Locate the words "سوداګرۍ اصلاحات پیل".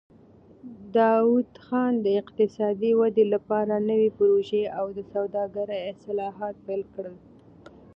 5.13-6.83